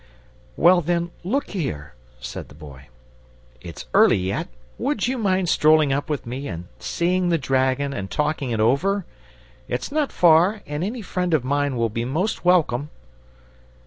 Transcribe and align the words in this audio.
"Well, 0.57 0.81
then, 0.81 1.11
look 1.23 1.51
here," 1.51 1.93
said 2.19 2.49
the 2.49 2.55
Boy, 2.55 2.87
"it's 3.61 3.85
early 3.93 4.17
yet 4.17 4.47
would 4.79 5.07
you 5.07 5.15
mind 5.19 5.47
strolling 5.47 5.93
up 5.93 6.09
with 6.09 6.25
me 6.25 6.47
and 6.47 6.65
seeing 6.79 7.29
the 7.29 7.37
dragon 7.37 7.93
and 7.93 8.09
talking 8.09 8.49
it 8.49 8.59
over? 8.59 9.05
It's 9.67 9.91
not 9.91 10.11
far, 10.11 10.63
and 10.65 10.83
any 10.83 11.03
friend 11.03 11.35
of 11.35 11.43
mine 11.43 11.77
will 11.77 11.89
be 11.89 12.03
most 12.03 12.43
welcome." 12.43 12.89